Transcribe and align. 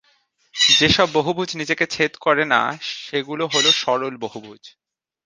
যেসব 0.73 1.07
বহুভুজ 1.13 1.49
নিজেকে 1.55 1.85
ছেদ 1.85 2.13
করে 2.17 2.43
না 2.45 2.61
সেগুলো 2.99 3.43
হল 3.47 3.65
সরল 3.73 4.13
বহুভুজ। 4.17 4.63